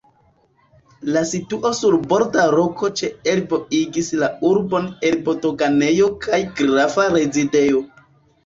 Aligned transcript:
La 1.15 1.21
situo 1.31 1.71
sur 1.79 1.97
borda 2.13 2.45
roko 2.55 2.89
ĉe 3.01 3.09
Elbo 3.33 3.59
igis 3.81 4.11
la 4.23 4.31
urbon 4.53 4.89
Elbo-doganejo 5.11 6.11
kaj 6.27 6.41
grafa 6.63 7.07
rezidejo. 7.19 7.85